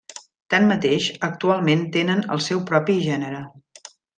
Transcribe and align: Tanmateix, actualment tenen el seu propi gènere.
Tanmateix, 0.53 1.09
actualment 1.27 1.85
tenen 1.99 2.25
el 2.37 2.43
seu 2.49 2.65
propi 2.71 2.99
gènere. 3.07 3.47